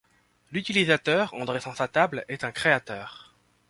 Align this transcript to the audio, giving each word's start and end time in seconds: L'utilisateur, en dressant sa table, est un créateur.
L'utilisateur, 0.51 1.31
en 1.35 1.45
dressant 1.45 1.75
sa 1.75 1.87
table, 1.87 2.25
est 2.27 2.43
un 2.43 2.51
créateur. 2.51 3.35